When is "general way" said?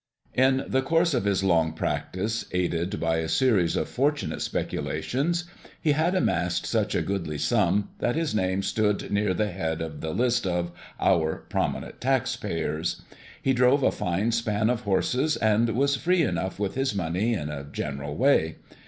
17.71-18.55